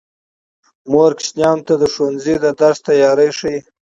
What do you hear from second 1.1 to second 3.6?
ماشومانو ته د ښوونځي د درس تیاری ښيي